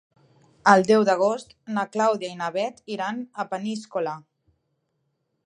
El 0.71 0.85
deu 0.91 1.03
d'agost 1.09 1.53
na 1.75 1.83
Clàudia 1.97 2.31
i 2.37 2.39
na 2.41 2.49
Bet 2.57 2.83
iran 2.97 3.21
a 3.45 3.47
Peníscola. 3.53 4.17